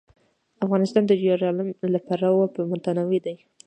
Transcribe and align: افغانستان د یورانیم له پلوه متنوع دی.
افغانستان 0.65 1.03
د 1.07 1.11
یورانیم 1.25 1.69
له 1.93 1.99
پلوه 2.07 2.43
متنوع 2.71 3.19
دی. 3.25 3.35